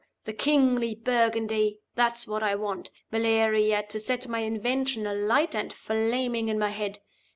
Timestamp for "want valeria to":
2.55-3.99